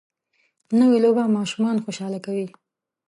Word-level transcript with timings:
نوې 0.79 0.97
لوبه 1.03 1.23
ماشومان 1.37 1.77
خوشحاله 1.83 2.19
کوي 2.25 2.47